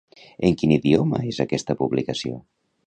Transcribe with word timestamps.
En 0.49 0.55
quin 0.61 0.73
idioma 0.77 1.21
és 1.33 1.43
aquesta 1.47 1.79
publicació? 1.85 2.43